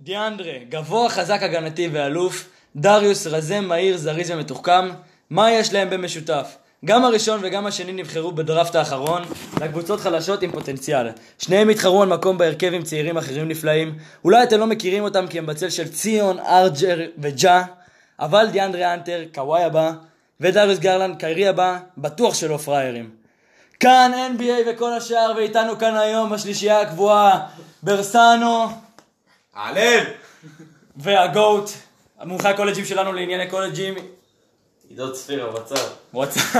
[0.00, 2.48] דיאנדרה, גבוה, חזק, הגנתי ואלוף.
[2.76, 4.88] דריוס, רזה, מהיר, זריז ומתוחכם.
[5.30, 6.56] מה יש להם במשותף?
[6.84, 9.22] גם הראשון וגם השני נבחרו בדראפט האחרון
[9.60, 11.08] לקבוצות חלשות עם פוטנציאל.
[11.38, 13.98] שניהם התחרו על מקום בהרכב עם צעירים אחרים נפלאים.
[14.24, 17.64] אולי אתם לא מכירים אותם כי הם בצל של ציון, ארג'ר וג'ה,
[18.20, 19.92] אבל דיאנדרה אנטר, קוואי הבא,
[20.40, 23.25] ודריוס גרלנד, קיירי הבא, בטוח שלא פראיירים.
[23.80, 27.40] כאן NBA וכל השאר, ואיתנו כאן היום בשלישייה הקבועה,
[27.82, 28.66] ברסנו
[29.54, 30.04] הלל!
[30.96, 31.70] וה GOAT,
[32.20, 33.94] המומחה הקולג'ים שלנו לענייני קולג'ים,
[34.88, 35.86] עידו צפירה בצד.
[36.14, 36.56] What's up.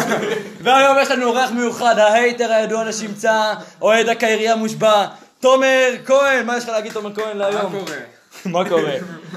[0.60, 5.06] והיום יש לנו אורח מיוחד, ה hater הידוע לשמצה, אוהד הקיירי המושבע,
[5.40, 7.72] תומר כהן, מה יש לך להגיד תומר כהן להיום?
[7.72, 7.96] מה קורה?
[8.44, 8.94] מה קורה?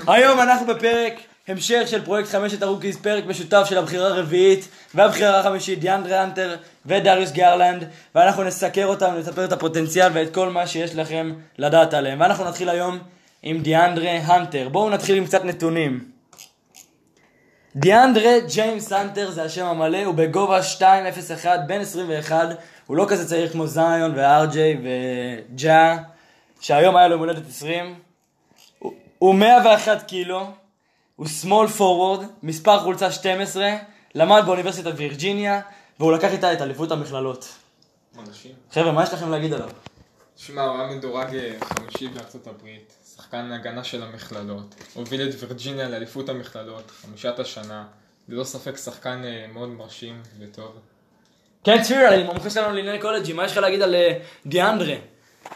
[0.07, 1.13] היום אנחנו בפרק
[1.49, 6.55] המשך של פרויקט חמשת ה rookies, פרק משותף של הבחירה הרביעית והבחירה החמישית, דיאנדרה האנטר
[6.85, 7.83] ודריוס גרלנד,
[8.15, 12.21] ואנחנו נסקר אותם, נספר את הפוטנציאל ואת כל מה שיש לכם לדעת עליהם.
[12.21, 12.99] ואנחנו נתחיל היום
[13.43, 14.69] עם דיאנדרה הנטר.
[14.69, 16.05] בואו נתחיל עם קצת נתונים.
[17.75, 20.83] דיאנדרה ג'יימס הנטר זה השם המלא, הוא בגובה 2.01,
[21.67, 22.47] בן 21,
[22.87, 25.97] הוא לא כזה צעיר כמו זיון וארג'יי וג'ה,
[26.61, 27.95] שהיום היה לו יום הולדת 20.
[28.79, 30.47] הוא- הוא 101 קילו,
[31.19, 33.69] הוא small forward, מספר חולצה 12,
[34.15, 35.61] למד באוניברסיטת וירג'יניה,
[35.99, 37.47] והוא לקח איתה את אליפות המכללות.
[38.19, 38.51] אנשים.
[38.71, 39.69] חבר'ה, מה יש לכם להגיד עליו?
[40.37, 45.89] שמע, הוא היה מדורג אה, חמישי בארצות הברית, שחקן הגנה של המכללות, הוביל את וירג'יניה
[45.89, 47.85] לאליפות המכללות, חמישת השנה,
[48.29, 50.71] ללא ספק שחקן אה, מאוד מרשים וטוב.
[51.63, 54.95] כן, צפיר, המומחה שלנו לענייני קולג'י, מה יש לך להגיד על אה, דיאנדרה?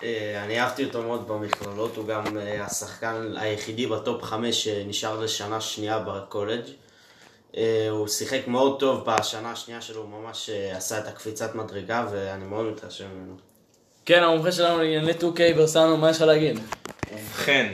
[0.04, 5.20] אה, אני אהבתי אותו מאוד במכללות, הוא גם אה, השחקן היחידי ב top 5 שנשאר
[5.20, 6.64] לשנה שנייה בקולג'.
[7.58, 12.08] אה, הוא שיחק מאוד טוב בשנה השנייה שלו, הוא ממש אה, עשה את הקפיצת מדרגה
[12.12, 13.36] ואני מאוד מתרשם ממנו.
[14.06, 16.60] כן, המומחה שלנו לענייני 2K ברסנו, מה יש לך להגיד?
[17.14, 17.74] ובכן,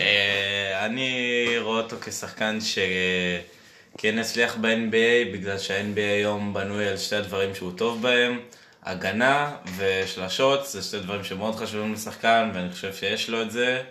[0.00, 7.54] אה, אני רואה אותו כשחקן שכן הצליח ב-NBA, בגלל שה-NBA היום בנוי על שתי הדברים
[7.54, 8.40] שהוא טוב בהם,
[8.84, 13.82] הגנה ושלשות, זה שתי דברים שמאוד חשובים לשחקן, ואני חושב שיש לו את זה,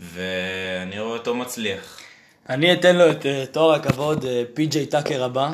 [0.00, 2.00] ואני רואה אותו מצליח.
[2.48, 5.50] אני אתן לו את אה, תואר הכבוד אה, פי.ג'יי טאקר הבא,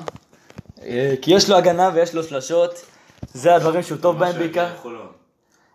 [0.82, 2.84] אה, כי יש לו הגנה ויש לו שלשות,
[3.34, 4.68] זה הדברים שהוא טוב בהם בעיקר.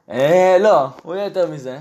[0.10, 1.78] אה, לא, הוא יהיה יותר מזה.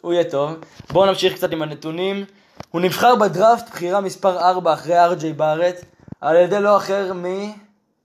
[0.00, 0.52] הוא יהיה טוב.
[0.90, 2.24] בואו נמשיך קצת עם הנתונים.
[2.70, 5.84] הוא נבחר בדראפט בחירה מספר 4 אחרי ארג'יי בארט,
[6.20, 7.24] על ידי לא אחר מ...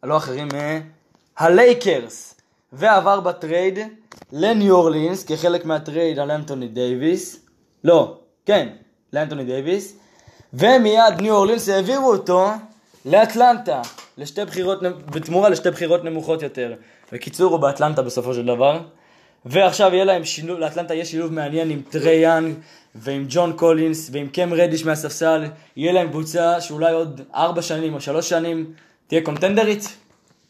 [0.04, 0.82] לא אחרים מ...
[1.38, 2.39] הלייקרס,
[2.74, 3.80] ועבר בטרייד
[4.32, 7.46] לניו אורלינס כחלק מהטרייד על אנטוני דייוויס.
[7.84, 8.68] לא, כן,
[9.14, 9.98] לאנטוני דייוויס.
[10.54, 12.50] ומיד ניו אורלינס העבירו אותו
[13.06, 13.82] לאטלנטה,
[14.18, 16.74] לשתי בחירות, בתמורה לשתי בחירות נמוכות יותר.
[17.12, 18.80] בקיצור, הוא באטלנטה בסופו של דבר.
[19.46, 22.56] ועכשיו יהיה להם שילוב, לאטלנטה יהיה שילוב מעניין עם טריי יאנג
[22.96, 25.46] ועם ג'ון קולינס ועם קם רדיש מהספסל.
[25.76, 28.74] יהיה להם קבוצה שאולי עוד ארבע שנים או שלוש שנים
[29.08, 29.98] תהיה קונטנדרית.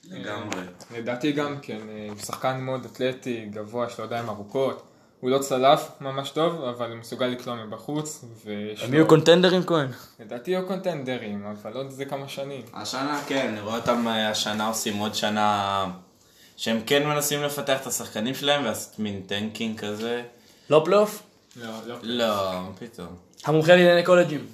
[0.09, 0.61] לגמרי.
[0.97, 4.83] לדעתי גם כן, אה, הוא שחקן מאוד אתלטי, גבוה, יש לו ידיים ארוכות.
[5.19, 9.09] הוא לא צלף ממש טוב, אבל הוא מסוגל לקלוע מבחוץ, ויש הם יהיו לו...
[9.09, 9.87] קונטנדרים כהן.
[10.19, 12.61] לדעתי יהיו קונטנדרים, אבל עוד איזה כמה שנים.
[12.73, 15.85] השנה, כן, אני רואה אותם אה, השנה עושים עוד שנה
[16.57, 20.23] שהם כן מנסים לפתח את השחקנים שלהם ולעשות מין tanking כזה.
[20.69, 21.23] לא פלייאוף?
[21.55, 21.95] לא, לא.
[22.01, 23.15] לא, פתאום.
[23.45, 24.45] המומחה לענייני קולג'ים.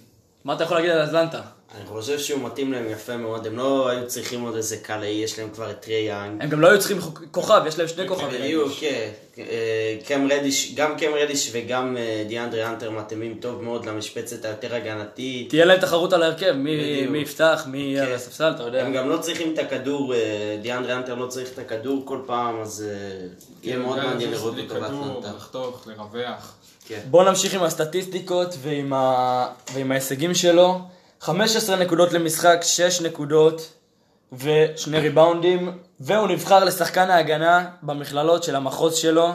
[0.43, 1.41] מה אתה יכול להגיד על אטלנטה?
[1.77, 5.39] אני חושב שהוא מתאים להם יפה מאוד, הם לא היו צריכים עוד איזה קלעי, יש
[5.39, 6.41] להם כבר את טרי יאנג.
[6.41, 6.99] הם גם לא היו צריכים
[7.31, 8.41] כוכב, יש להם שני כוכבים.
[8.41, 9.09] בדיוק, כן.
[9.37, 14.75] אה, קם רדיש, גם קם רדיש וגם אה, דיאנדרה האנטר מתאימים טוב מאוד למשבצת היותר
[14.75, 15.49] הגנתית.
[15.49, 18.09] תהיה להם תחרות על ההרכב, מי יפתח, מי יהיה כן.
[18.09, 18.85] על הספסל, אתה יודע.
[18.85, 22.61] הם גם לא צריכים את הכדור, אה, דיאנדרה האנטר לא צריך את הכדור כל פעם,
[22.61, 22.85] אז
[23.63, 25.37] יהיה מאוד יודע מעניין לראות אותו באטלנטה.
[25.37, 26.53] לחתוך, לרווח.
[26.87, 26.99] כן.
[27.09, 28.57] בואו נמשיך עם הסטטיסטיקות.
[28.61, 30.94] ועם ההישגים שלו.
[31.21, 33.73] 15 נקודות למשחק, 6 נקודות
[34.33, 39.29] ושני ריבאונדים, והוא נבחר לשחקן ההגנה במכללות של המחוז שלו,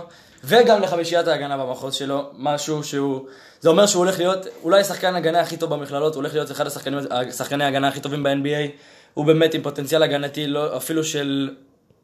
[0.45, 3.27] וגם לחמישיית ההגנה במחוז שלו, משהו שהוא...
[3.61, 6.67] זה אומר שהוא הולך להיות אולי שחקן הגנה הכי טוב במכללות, הוא הולך להיות אחד
[6.67, 8.71] השחקני ההגנה הכי טובים ב-NBA,
[9.15, 11.55] הוא באמת עם פוטנציאל הגנתי לא, אפילו של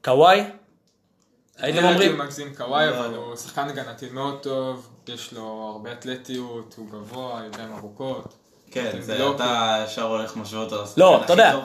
[0.04, 0.44] קוואי.
[1.58, 2.10] הייתם אני אומרים?
[2.10, 3.16] הייתי מגזים קוואי, לא, אבל לא.
[3.16, 8.34] הוא שחקן הגנתי מאוד טוב, יש לו הרבה אתלטיות, הוא גבוה, ידיים ארוכות.
[8.70, 11.58] כן, זה לא- אתה ישר הולך משווה אותו לא, אתה יודע.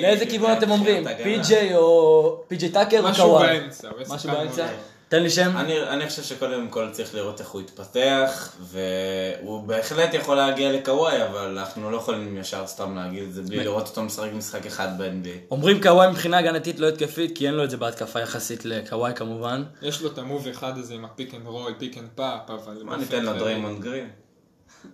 [0.00, 1.04] לאיזה כיוון אתם אומרים?
[1.22, 3.46] פי.ג'יי או פי.ג'יי טאקר או משהו קוואי?
[3.60, 4.64] באמצע, הוא משהו באמצע?
[4.64, 4.74] מאוד-
[5.08, 5.56] תן לי שם.
[5.56, 11.22] אני, אני חושב שקודם כל צריך לראות איך הוא יתפתח, והוא בהחלט יכול להגיע לקוואי,
[11.26, 14.88] אבל אנחנו לא יכולים ישר סתם להגיד את זה בלי לראות אותו משחק משחק אחד
[14.98, 15.50] ב-NBA.
[15.50, 19.62] אומרים קוואי מבחינה הגנתית לא התקפית, כי אין לו את זה בהתקפה יחסית לקוואי כמובן.
[19.82, 22.50] יש לו את ה move אחד הזה עם ה pick and roll, pick and pop,
[22.50, 22.82] אבל...
[22.82, 24.10] מה ניתן לו דריימונד גרין?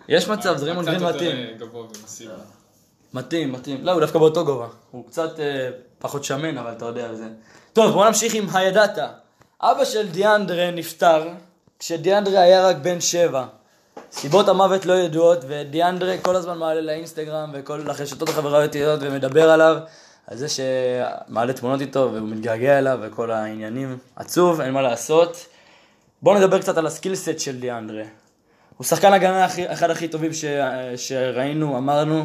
[0.08, 1.46] יש מצב, דריימונד גרין מתאים.
[1.72, 2.32] ומסיבי.
[3.14, 3.84] מתאים, מתאים.
[3.84, 4.66] לא, הוא דווקא באותו גובה.
[4.90, 7.28] הוא קצת אה, פחות שמן, אבל אתה יודע זה.
[7.72, 8.98] טוב, בוא נמשיך עם הידעת.
[9.60, 11.28] אבא של דיאנדרה נפטר
[11.78, 13.44] כשדיאנדרה היה רק בן שבע.
[14.12, 19.76] סיבות המוות לא ידועות, ודיאנדרה כל הזמן מעלה לאינסטגרם וכל לרשתות החברתיות ומדבר עליו,
[20.26, 23.98] על זה שמעלה תמונות איתו והוא מתגעגע אליו וכל העניינים.
[24.16, 25.46] עצוב, אין מה לעשות.
[26.22, 28.04] בואו נדבר קצת על הסקילסט של דיאנדרה.
[28.80, 30.44] הוא שחקן הגנה הכי, אחד הכי טובים ש,
[30.96, 32.24] שראינו, אמרנו,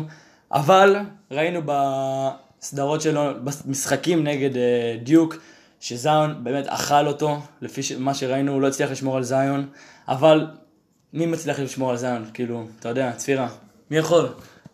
[0.51, 0.95] אבל
[1.31, 5.35] ראינו בסדרות שלו, במשחקים נגד אה, דיוק,
[5.79, 9.69] שזיון באמת אכל אותו, לפי ש- מה שראינו, הוא לא הצליח לשמור על זיון,
[10.07, 10.47] אבל
[11.13, 12.29] מי מצליח לשמור על זיון?
[12.33, 13.47] כאילו, אתה יודע, צפירה,
[13.91, 14.27] מי יכול?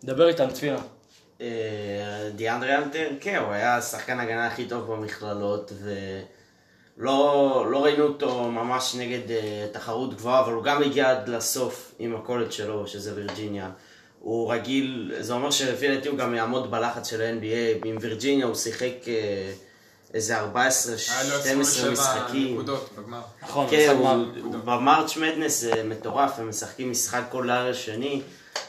[0.04, 0.78] דבר איתנו, צפירה.
[1.40, 1.46] אה,
[2.36, 5.92] דיאנדרי אלטר, כן, הוא היה שחקן הגנה הכי טוב במכללות, ולא
[6.98, 12.16] לא ראינו אותו ממש נגד אה, תחרות גבוהה, אבל הוא גם הגיע עד לסוף עם
[12.16, 13.70] הקולג' שלו, שזה וירג'יניה.
[14.20, 17.86] הוא רגיל, זה אומר שלפי דעתי הוא גם יעמוד בלחץ של ה-NBA.
[17.86, 19.52] עם וירג'יניה הוא שיחק אה,
[20.14, 22.54] איזה 14-12 היה לו 27 משחקים.
[22.54, 23.20] נקודות בגמר.
[23.42, 24.08] נכון, כן, הוא,
[24.42, 28.22] הוא במרץ' מדנס זה מטורף, הם משחקים משחק כל לילה שני,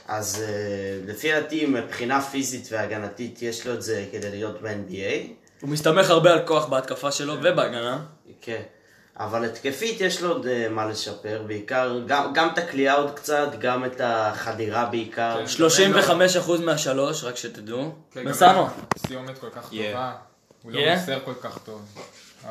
[0.07, 5.69] אז uh, לפי דעתי מבחינה פיזית והגנתית יש לו את זה כדי להיות ב-NBA, הוא
[5.69, 7.99] מסתמך הרבה על כוח בהתקפה שלו ובהגנה.
[8.41, 8.61] כן.
[9.17, 13.47] אבל התקפית יש לו עוד uh, מה לשפר, בעיקר, גם, גם את הכלייה עוד קצת,
[13.59, 15.45] גם את החדירה בעיקר.
[15.57, 15.63] כן.
[16.47, 17.91] 35% מהשלוש, רק שתדעו.
[18.11, 18.65] כן, בסנו.
[18.65, 18.67] גם
[19.07, 19.75] סיומת כל כך Yeah.
[19.91, 20.13] טובה.
[20.63, 20.75] הוא Yeah.
[20.75, 21.81] לא מוסר כל כך טוב.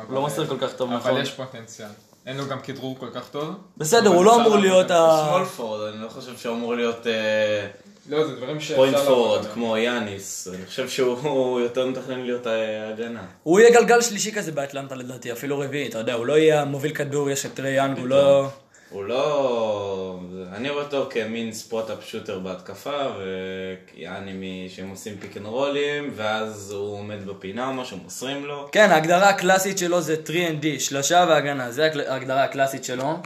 [0.07, 1.11] הוא לא מוסר כל כך טוב, נכון.
[1.11, 1.89] אבל יש פוטנציאל.
[2.25, 3.55] אין לו גם כדרור כל כך טוב.
[3.77, 4.91] בסדר, הוא אבל לא אמור להיות.
[4.91, 5.25] ה...
[5.27, 7.67] small forward, אני לא חושב שהוא אמור להיות אה,
[8.09, 9.45] לא, זה דברים שאפשר point forward.
[9.45, 10.47] כמו יאניס.
[10.47, 13.25] אני חושב שהוא יותר מתכנן להיות אה, הגנה.
[13.43, 16.95] הוא יהיה גלגל שלישי כזה באטלנטה לדעתי, אפילו רביעי, אתה יודע, הוא לא יהיה המוביל
[16.95, 18.47] כדור, יש את טרי יאנג, הוא לא...
[18.89, 20.19] הוא לא...
[20.53, 26.11] אני רואה אותו כמין spot-up shooter בהתקפה, ויעני מי שהם עושים pick and roll ים,
[26.15, 28.69] ואז הוא עומד בפינה או משהו, מוסרים לו.
[28.71, 33.17] כן, ההגדרה הקלאסית שלו זה 3&D, שלושה והגנה, זה ההגדרה הקלאסית שלו.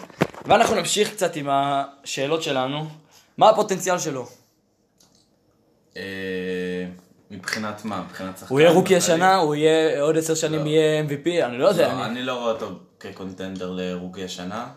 [0.46, 2.88] ואנחנו נמשיך קצת עם השאלות שלנו.
[3.38, 4.28] מה הפוטנציאל שלו?
[5.98, 6.86] אה,
[7.32, 8.02] מבחינת מה?
[8.02, 8.54] מבחינת שחקן?
[8.54, 8.96] הוא יהיה rookie?
[8.96, 10.70] השנה, הוא יהיה עוד עשר שנים לא.
[10.70, 11.88] יהיה MVP, אני לא יודע.
[11.88, 12.70] לא, אני- אני לא רואה אותו
[13.00, 14.68] כ contender ל rookie השנה,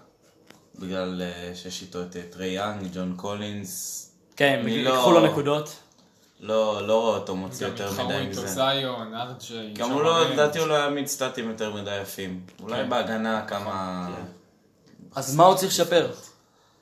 [0.79, 3.97] בגלל אה, שיש איתו את אה, טרי יאנג, ג'ון קולינס.
[4.37, 5.77] כן, אני ייקחו לא- לו נקודות.
[6.41, 8.47] לא, לא רואה אותו מוציא גם יותר התחרו מדי איתו מזה.
[8.47, 9.73] זיון, ארג'יי.
[9.75, 12.41] גם הוא לא, לדעתי הוא לא יעמיד סטטים יותר מדי יפים.
[12.63, 14.09] אולי בהגנה כמה...
[15.15, 16.11] אז מה הוא צריך לשפר?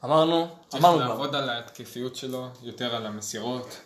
[0.04, 1.08] אמרנו, צריך אמרנו כבר.
[1.08, 3.76] לעבוד על ההתקפיות שלו, יותר על המסירות.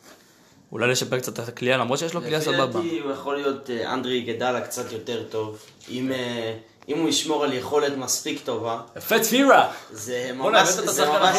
[0.72, 2.66] אולי לשפר קצת את הקליעה, למרות שיש לו לפי סבבה.
[2.66, 5.58] דעתי הוא יכול להיות אה, אנדרי גדלה קצת יותר טוב.
[5.88, 6.54] אם, אה,
[6.88, 9.72] אם הוא ישמור על יכולת מספיק טובה, יפה צפירה!
[9.92, 11.36] זה ממש, זה ממש,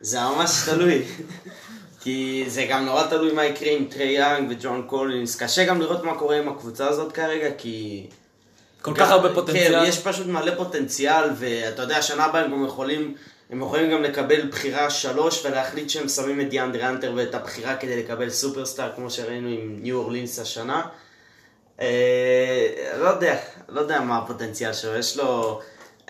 [0.00, 1.02] זה ממש תלוי.
[2.00, 5.36] כי זה גם נורא תלוי מה יקרה עם טרי יאנג וג'ון קולינס.
[5.42, 8.06] קשה גם לראות מה קורה עם הקבוצה הזאת כרגע, כי...
[8.82, 9.80] כל כך הרבה פוטנציאל.
[9.80, 13.14] כן, יש פשוט מלא פוטנציאל, ואתה יודע, שנה הבאה הם גם יכולים...
[13.50, 18.02] הם יכולים גם לקבל בחירה שלוש ולהחליט שהם שמים את דיאנדרה האנטר ואת הבחירה כדי
[18.02, 20.82] לקבל superstar, כמו שראינו עם ניו אורלינס השנה.
[21.80, 22.66] אה,
[22.98, 23.36] לא יודע,
[23.68, 25.60] לא יודע מה הפוטנציאל שלו, יש לו...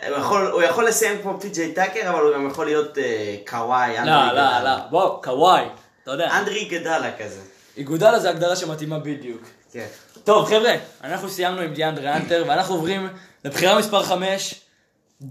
[0.08, 3.98] הוא יכול, הוא יכול לסיים כמו פי.ג'יי טאקר, אבל הוא גם יכול להיות אה, קוואי,
[3.98, 4.62] אנדרי לא, לא, גדלה.
[4.64, 5.64] לא, בוא, קוואי,
[6.02, 6.38] אתה יודע.
[6.38, 7.40] אנדרה איגודלה כזה.
[7.76, 9.42] איגודלה זה הגדרה שמתאימה בדיוק.
[9.72, 9.86] כן.
[10.24, 13.08] טוב, חבר'ה, אנחנו סיימנו עם דיאנדרה האנטר, ואנחנו עוברים
[13.44, 14.63] לבחירה מספר 5,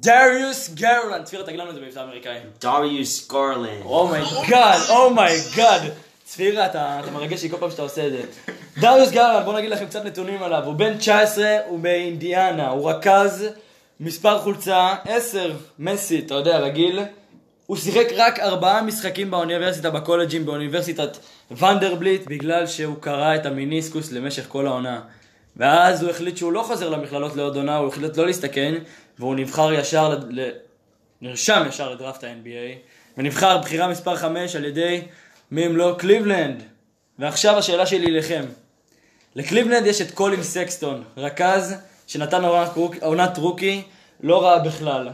[0.01, 1.23] דריוס גרלנד.
[1.23, 2.37] צפירה, תגיד לנו את זה במבטא אמריקאי.
[2.61, 3.81] דריוס גורלנד.
[3.85, 5.81] Oh my God, Oh my God.
[6.23, 8.21] צפירה, אתה אתה מרגש לי כל פעם שאתה עושה את זה.
[8.77, 10.63] דריוס גרלנד, בואו נגיד לכם קצת נתונים עליו.
[10.65, 13.45] הוא בן 19, הוא באינדיאנה, הוא רכז,
[13.99, 16.99] מספר חולצה 10, מסי, אתה יודע, רגיל.
[17.65, 21.17] הוא שיחק רק ארבעה משחקים באוניברסיטה, בקולג'ים, באוניברסיטת
[21.51, 25.01] ונדרבליט, בגלל שהוא קרע את המיניסקוס למשך כל העונה.
[25.57, 28.73] ואז הוא החליט שהוא לא חוזר למכללות לעוד עונה, הוא החליט לא להסתכן,
[29.19, 30.49] והוא נבחר ישר, ל...
[31.21, 32.77] נרשם ישר לדראפט ה-NBA,
[33.17, 35.01] ונבחר בחירה מספר 5 על ידי
[35.51, 36.63] מי אם לא קליבלנד.
[37.19, 38.45] ועכשיו השאלה שלי אליכם.
[39.35, 41.75] לקליבלנד יש את קולין סקסטון, רכז
[42.07, 43.81] שנתן עונת rook- עונת rookie
[44.21, 45.09] לא רעה בכלל.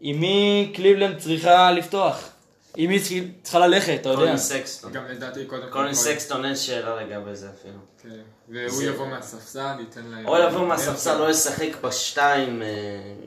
[0.00, 2.28] עם מי קליבלנד צריכה לפתוח?
[2.76, 4.20] אם היא צריכה ללכת, אתה יודע.
[4.20, 4.92] קולין סקסטון.
[4.92, 5.68] גם לדעתי קודם כל...
[5.68, 7.78] קולין סקסטון אין שאלה לגבי זה אפילו.
[8.02, 8.08] כן.
[8.48, 10.26] והוא יבוא מהספסל, ייתן להם...
[10.26, 12.68] או יבוא מהספסל, לא ישחק בשתיים, אה,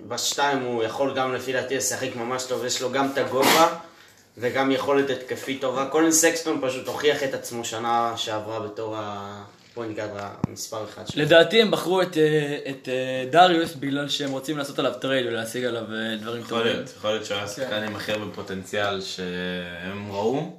[0.08, 3.78] בשתיים הוא יכול גם לפי דעתי לשחק ממש טוב, יש לו גם את הגובה
[4.38, 5.86] וגם יכולת התקפית טובה.
[5.86, 8.96] קולין סקסטון פשוט הוכיח את עצמו שנה שעברה בתור
[9.72, 10.10] ה point guard
[10.48, 11.24] המספר אחד שלו.
[11.24, 15.66] לדעתי הם בחרו את, אה, את אה, דריוס בגלל שהם רוצים לעשות עליו trade ולהשיג
[15.66, 16.74] עליו אה, דברים יכול טובים.
[16.74, 20.58] להיות, יכול להיות שהוא היה שחקן עם הכי הרבה פוטנציאל שהם ראו,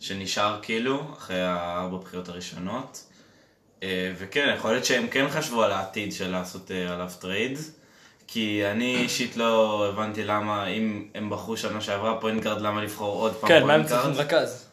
[0.00, 3.04] שנשאר כאילו, אחרי הארבע בחירות הראשונות.
[4.18, 7.58] וכן, יכול להיות שהם כן חשבו על העתיד של לעשות עליו trade.
[8.26, 13.20] כי אני אישית לא הבנתי למה, אם הם בחרו שנה שעברה point guard, למה לבחור
[13.20, 14.26] עוד פעם כן, מה הם point צריכים guard?
[14.26, 14.68] רכז?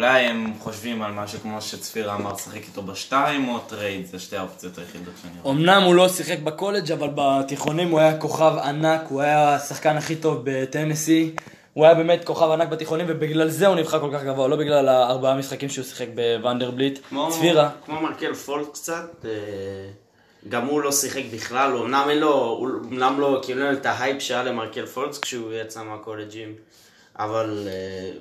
[0.00, 4.36] אולי הם חושבים על משהו כמו שצפירה אמר, לשחק איתו בשתיים או trade, זה שתי
[4.36, 5.54] האופציות היחידות שאני רואה.
[5.54, 10.16] אמנם הוא לא שיחק בקולג' אבל בתיכונים הוא היה כוכב ענק, הוא היה השחקן הכי
[10.16, 11.34] טוב בטנסי.
[11.72, 14.88] הוא היה באמת כוכב ענק בתיכונים ובגלל זה הוא נבחר כל כך גבוה, לא בגלל
[14.88, 16.98] הארבעה משחקים שהוא שיחק בוונדרבילט.
[17.08, 17.70] כמו, צפירה.
[17.86, 19.30] כמו מרקל פולטס קצת, אה,
[20.48, 23.78] גם הוא לא שיחק בכלל, הוא אמנם אין לו, הוא אמנם לא, כאילו אין לו
[23.78, 26.54] את ההייפ שהיה למרקל פולטס כשהוא יצא מהקולג'ים,
[27.24, 27.72] אבל אה,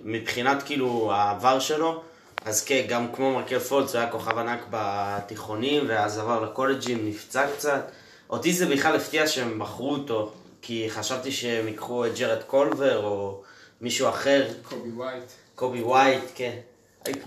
[0.03, 2.01] מבחינת כאילו העבר שלו,
[2.45, 7.47] אז כן, גם כמו מרקל פולטס, הוא היה כוכב ענק בתיכונים, ואז עבר לקולג'ים, נפצע
[7.55, 7.91] קצת.
[8.29, 13.41] אותי זה בכלל הפתיע שהם בחרו אותו, כי חשבתי שהם ייקחו את ג'רד קולבר, או
[13.81, 15.23] מישהו אחר, קובי ווייט.
[15.55, 16.55] קובי ווייט, כן.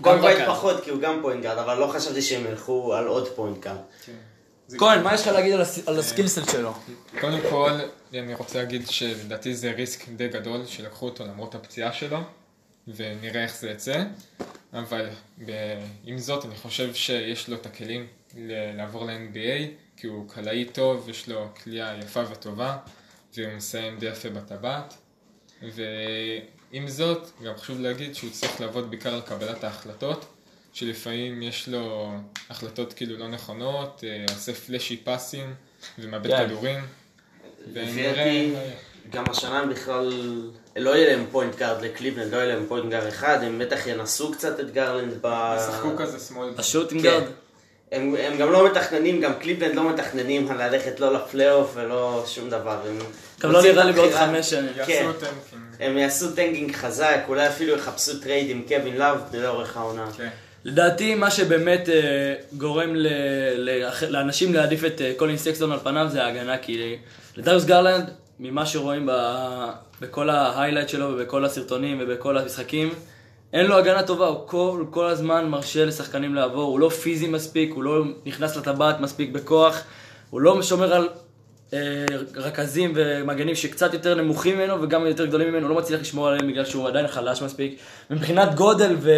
[0.01, 0.47] קובי ווייט.
[0.47, 3.77] פחות, כי הוא גם point guard, אבל לא חשבתי שהם ילכו על עוד point guard.
[4.05, 4.11] כן.
[4.77, 6.71] כהן, מה יש לך להגיד על הס- על ה skill set שלו?
[7.21, 7.69] קודם כל,
[8.19, 12.19] אני רוצה להגיד שלדעתי זה ריסק די גדול שלקחו אותו למרות הפציעה שלו,
[12.87, 14.03] ונראה איך זה יצא.
[14.73, 15.09] אבל
[15.45, 19.67] ב- עם זאת, אני חושב שיש לו את הכלים ל- לעבור ל-NBA,
[19.97, 22.77] כי הוא קלעי טוב, יש לו כליאה יפה וטובה,
[23.37, 24.93] והוא מסיים די יפה בטבעת.
[25.61, 30.25] ועם זאת, גם חשוב להגיד שהוא צריך לעבוד בעיקר על קבלת ההחלטות,
[30.73, 32.13] שלפעמים יש לו
[32.49, 35.53] החלטות כאילו לא נכונות, אה, עושה flashy pass ים
[35.99, 36.47] ומאבד כן.
[36.47, 36.79] כדורים.
[37.67, 38.53] לפי ונראה דעתי.
[39.09, 40.13] גם השנה הם בכלל,
[40.75, 44.31] לא יהיה להם point guard לקליבלנד, לא יהיה להם point guard אחד, הם בטח ינסו
[44.31, 45.55] קצת את גרלנד ב...
[45.57, 46.49] ישחקו כזה small.
[46.57, 47.03] ה shooting.
[47.03, 47.23] guard?
[47.91, 52.77] הם, הם גם לא מתכננים, גם קליבלנד לא מתכננים ללכת לא לפלייאוף ולא שום דבר.
[52.87, 52.99] הם
[53.41, 54.11] גם לא נראה לי בעוד.
[54.13, 54.73] חמש שנים.
[54.85, 54.91] כן.
[54.91, 55.61] יעשו tanking.
[55.79, 60.05] הם יעשו tanking חזק, אולי אפילו יחפשו trade עם קווין לאב לאורך העונה.
[60.17, 60.29] כן.
[60.65, 63.07] לדעתי מה שבאמת אה, גורם ל,
[63.55, 66.97] ל, לאנשים להעדיף את אה, קולין סקסטון על פניו זה ההגנה, כי
[67.37, 68.09] לדריוס גרלנד,
[68.39, 69.11] ממה שרואים ב,
[70.01, 72.89] בכל ה highlight שלו ובכל הסרטונים ובכל המשחקים,
[73.53, 77.73] אין לו הגנה טובה, הוא כל, כל הזמן מרשה לשחקנים לעבור, הוא לא פיזי מספיק,
[77.73, 79.83] הוא לא נכנס לטבעת מספיק בכוח,
[80.29, 81.09] הוא לא שומר על
[81.73, 81.79] אה,
[82.35, 86.47] רכזים ומגנים שקצת יותר נמוכים ממנו וגם יותר גדולים ממנו, הוא לא מצליח לשמור עליהם
[86.47, 87.79] בגלל שהוא עדיין חלש מספיק.
[88.09, 89.11] מבחינת גודל ו...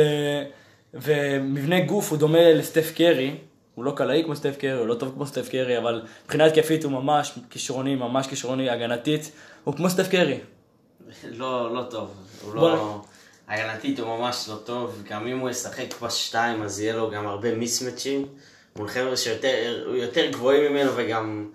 [0.93, 3.35] ומבנה גוף הוא דומה לסטף קרי,
[3.75, 6.83] הוא לא קלעי כמו סטף קרי, הוא לא טוב כמו סטף קרי, אבל מבחינה התקפית
[6.83, 9.31] הוא ממש כישרוני, ממש כישרוני, הגנתית,
[9.63, 10.39] הוא כמו סטף קרי.
[11.39, 12.11] לא, לא טוב.
[12.41, 13.01] הוא לא...
[13.47, 17.55] הגנתית הוא ממש לא טוב, גם אם הוא ישחק בשתיים אז יהיה לו גם הרבה
[17.55, 18.27] מיסמצ'ים
[18.75, 21.49] מול חבר'ה שיותר יותר גבוהים ממנו וגם...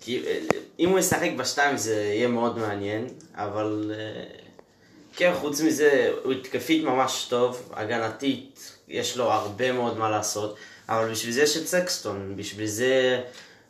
[0.00, 0.22] כי,
[0.78, 4.24] אם הוא ישחק בשתיים זה יהיה מאוד מעניין, אבל אה,
[5.16, 10.56] כן, חוץ מזה, הוא התקפית ממש טוב, הגנתית, יש לו הרבה מאוד מה לעשות,
[10.92, 13.20] אבל בשביל זה יש את סקסטון, בשביל זה,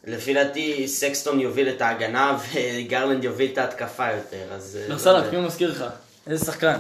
[0.05, 4.79] לפי דעתי, סקסטון יוביל את ההגנה וגרלנד יוביל את ההתקפה יותר, אז...
[4.83, 5.31] אה, לא לא יודע.
[5.31, 5.85] מי הוא מזכיר לך?
[6.27, 6.79] איזה שחקן?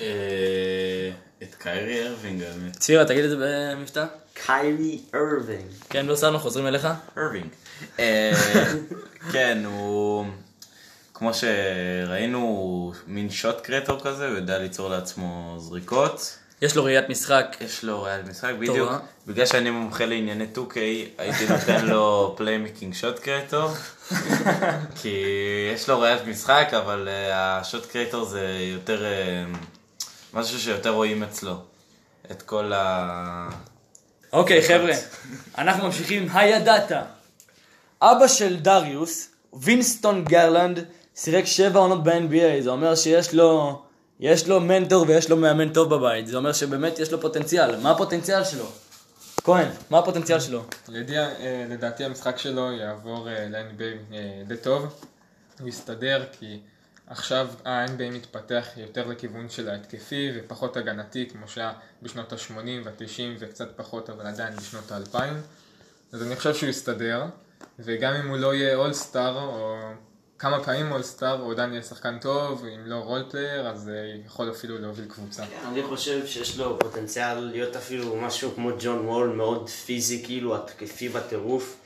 [0.00, 1.10] אה,
[1.42, 2.76] את קיירי ארווינג האמת.
[2.76, 4.04] צפירה, תגיד את זה במבטא?
[4.34, 5.70] קיירי ארווינג.
[5.90, 6.88] כן, לא סלאם, חוזרים אליך?
[7.18, 7.46] ארווינג.
[7.98, 8.32] אה,
[9.32, 10.26] כן, הוא...
[11.14, 16.38] כמו שראינו, הוא מין shot creator כזה, הוא יודע ליצור לעצמו זריקות.
[16.62, 17.56] יש לו ראיית משחק.
[17.60, 18.90] יש לו ראיית משחק, בדיוק.
[18.90, 18.98] אה?
[19.26, 20.76] בגלל שאני מומחה לענייני 2K,
[21.18, 23.70] הייתי נותן לו playmaking shot creator.
[25.00, 25.24] כי
[25.74, 29.04] יש לו ראיית משחק, אבל אה, ה shot creator זה יותר...
[29.04, 29.44] אה,
[30.34, 31.54] משהו שיותר רואים אצלו.
[32.30, 33.48] את כל ה...
[34.32, 34.92] אוקיי, חבר'ה,
[35.58, 36.28] אנחנו ממשיכים.
[36.32, 36.92] הידעת.
[38.02, 40.84] אבא של דריוס, וינסטון גרלנד,
[41.16, 43.82] שיחק שבע עונות ב-NBA, זה אומר שיש לו,
[44.22, 47.76] יש לו מנטור ויש לו מאמן טוב בבית, זה אומר שבאמת יש לו פוטנציאל.
[47.76, 48.64] מה הפוטנציאל שלו?
[49.44, 50.64] כהן, מה הפוטנציאל שלו?
[50.88, 55.04] לדעתי, אה, לדעתי המשחק שלו יעבור אה, ל-NBA אה, די טוב.
[55.60, 56.60] הוא יסתדר כי
[57.06, 63.68] עכשיו ה-NBA מתפתח יותר לכיוון של ההתקפי ופחות הגנתי כמו שהיה בשנות ה-80 וה-90 וקצת
[63.76, 65.18] פחות אבל עדיין בשנות ה-2000.
[66.12, 67.24] אז אני חושב שהוא יסתדר
[67.78, 69.78] וגם אם הוא לא יהיה all-star או
[70.42, 73.94] כמה פעמים all-star, הוא עדיין יהיה שחקן טוב, אם לא role player, אז אה,
[74.26, 75.42] יכול אפילו להוביל קבוצה.
[75.42, 80.56] כן, אני חושב שיש לו פוטנציאל להיות אפילו משהו כמו ג'ון וול, מאוד פיזי, כאילו,
[80.56, 81.76] התקפי בטירוף.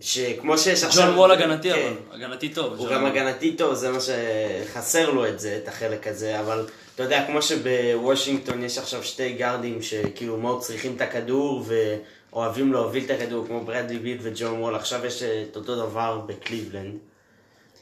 [0.00, 1.06] שכמו שיש עכשיו...
[1.06, 1.92] ג'ון וול הגנתי כן.
[2.08, 2.78] אבל, הגנתי טוב.
[2.78, 3.06] הוא גם.
[3.06, 7.42] הגנתי טוב, זה מה שחסר לו את זה, את החלק הזה, אבל אתה יודע, כמו
[7.42, 13.64] שבוושינגטון יש עכשיו שתי גארדים שכאילו מאוד צריכים את הכדור ואוהבים להוביל את הכדור, כמו
[13.64, 17.11] ברדלי ביל וג'ון וול, עכשיו יש את אותו דבר בקליבלנד.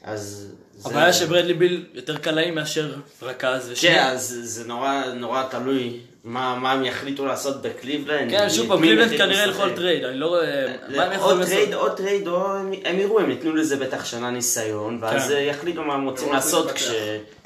[0.03, 0.47] אז...
[0.77, 3.65] זה- הבעיה שברדלי ביל יותר קלעי מאשר רכז.
[3.65, 8.31] כן, ושנייה- אז זה נורא, נורא תלוי מה, מה הם יחליטו לעשות בקליבלנד.
[8.31, 9.59] כן, שוב פעם, קליבלנד כנראה לשחק.
[9.61, 10.75] לכל trade, אני לא רואה...
[10.95, 11.89] מה הם או יכולים trade, לעשות?
[11.91, 12.55] או trade, או
[12.85, 15.33] הם יראו, הם ייתנו לזה בטח שנה ניסיון, ואז כן.
[15.35, 16.71] אה, יחליטו מה הם רוצים לא לעשות.
[16.71, 16.87] כש...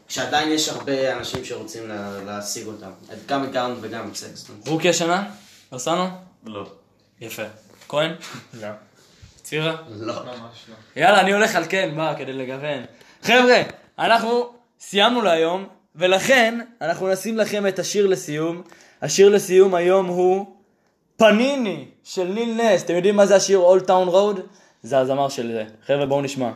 [0.08, 2.90] כשעדיין יש הרבה אנשים שרוצים לה- להשיג אותם.
[3.14, 4.56] את- גם את גארנד וגם את סקסטון.
[4.68, 5.24] רוקי השנה?
[5.74, 6.08] ארסנו?
[6.46, 6.66] לא.
[7.22, 7.44] יפה.
[7.88, 8.12] כהן?
[8.62, 8.68] לא,
[9.46, 9.76] צירה?
[9.90, 10.14] לא.
[10.14, 11.02] ממש לא.
[11.02, 12.84] יאללה, אני הולך על כן, מה, כדי לגוון.
[13.24, 13.62] חבר'ה,
[14.00, 14.50] אנחנו
[14.80, 18.62] סיימנו להיום, ולכן אנחנו נשים לכם את השיר לסיום.
[19.02, 20.56] השיר לסיום היום הוא
[21.18, 22.84] פניני של ניל נס.
[22.84, 24.42] אתם יודעים מה זה השיר Old Town Road?
[24.84, 25.66] זה הזמר של זה.
[25.88, 26.50] חבר'ה, בואו נשמע.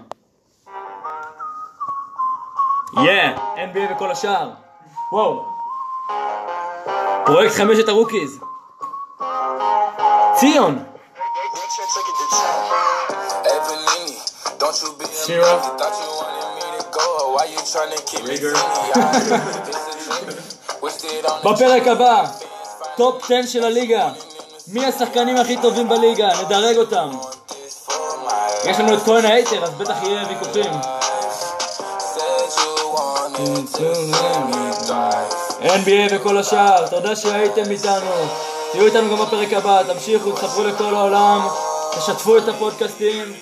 [2.94, 4.50] Yeah, NBA וכל השאר.
[5.12, 5.46] וואו.
[7.26, 8.40] פרויקט חמשת ה rookies.
[10.36, 10.89] ציון.
[15.38, 15.80] On the
[21.44, 22.26] בפרק הבא,
[22.98, 24.10] top 10 של הליגה.
[24.68, 26.30] מי השחקנים הכי טובים בליגה?
[26.42, 27.10] נדרג אותם.
[28.66, 30.72] יש לנו את כהן האייטר, אז בטח יהיה ויכוחים.
[35.62, 38.12] NBA וכל השאר, תודה שהייתם איתנו.
[38.72, 41.48] תהיו איתנו גם בפרק הבא, תמשיכו, תספרו לכל העולם,
[41.98, 43.34] תשתפו את הפודקאסטים.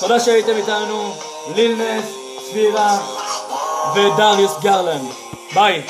[0.00, 1.14] תודה שהייתם איתנו,
[1.54, 2.04] ליל נס,
[2.50, 2.98] צבירה
[3.94, 5.10] ודריוס גרלנד.
[5.54, 5.82] ביי.